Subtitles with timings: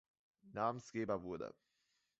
[0.55, 1.53] Namensgeber wurde.